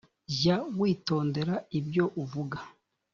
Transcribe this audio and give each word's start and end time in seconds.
jya 0.37 0.57
witondera 0.77 1.55
ibyo 1.79 2.05
uvuga 2.23 2.57